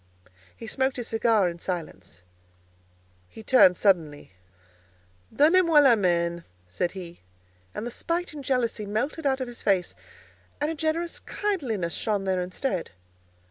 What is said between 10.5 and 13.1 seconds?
and a generous kindliness shone there instead.